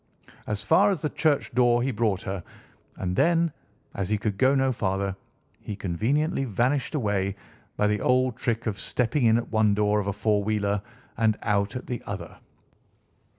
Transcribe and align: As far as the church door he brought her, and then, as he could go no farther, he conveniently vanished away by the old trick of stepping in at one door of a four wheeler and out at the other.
As 0.47 0.63
far 0.63 0.89
as 0.89 1.03
the 1.03 1.11
church 1.11 1.51
door 1.53 1.83
he 1.83 1.91
brought 1.91 2.23
her, 2.23 2.43
and 2.97 3.15
then, 3.15 3.51
as 3.93 4.09
he 4.09 4.17
could 4.17 4.35
go 4.39 4.55
no 4.55 4.71
farther, 4.71 5.15
he 5.59 5.75
conveniently 5.75 6.43
vanished 6.43 6.95
away 6.95 7.35
by 7.77 7.85
the 7.85 8.01
old 8.01 8.35
trick 8.35 8.65
of 8.65 8.79
stepping 8.79 9.25
in 9.25 9.37
at 9.37 9.51
one 9.51 9.75
door 9.75 9.99
of 9.99 10.07
a 10.07 10.13
four 10.13 10.43
wheeler 10.43 10.81
and 11.17 11.37
out 11.43 11.75
at 11.75 11.85
the 11.85 12.01
other. 12.07 12.39